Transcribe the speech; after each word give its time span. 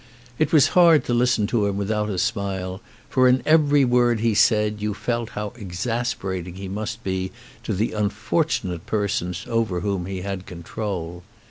It 0.39 0.51
was 0.51 0.69
hard 0.69 1.05
to 1.05 1.13
listen 1.13 1.45
to 1.45 1.67
him 1.67 1.77
without 1.77 2.09
a 2.09 2.17
smile, 2.17 2.81
for 3.07 3.27
in 3.27 3.43
every 3.45 3.85
word 3.85 4.19
he 4.19 4.33
said 4.33 4.81
you 4.81 4.95
felt 4.95 5.29
how 5.37 5.53
exasperating 5.55 6.55
he 6.55 6.67
must 6.67 7.03
be 7.03 7.31
to 7.61 7.71
the 7.71 7.91
unfortunate 7.93 8.87
persons 8.87 9.45
over 9.47 9.81
whom 9.81 10.07
he 10.07 10.21
had 10.21 10.47
control. 10.47 11.21